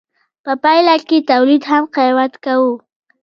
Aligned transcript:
په 0.43 0.51
پایله 0.63 0.95
کې 1.07 1.17
یې 1.19 1.27
تولید 1.31 1.63
هم 1.71 1.83
قیمت 1.95 2.33
کاوه. 2.43 2.73